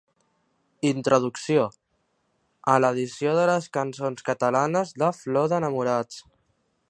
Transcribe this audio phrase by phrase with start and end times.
[0.91, 1.65] «Introducció»
[2.75, 6.19] a l'edició de les cançons catalanes de Flor d'enamorats.